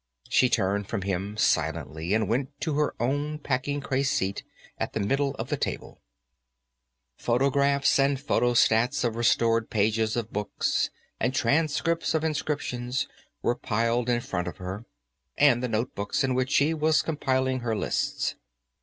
[0.29, 4.41] She turned from him silently and went to her own packing case seat,
[4.79, 6.01] at the middle of the table.
[7.17, 13.07] Photographs, and photostats of restored pages of books, and transcripts of inscriptions,
[13.43, 14.85] were piled in front of her,
[15.37, 18.33] and the notebooks in which she was compiling her lists.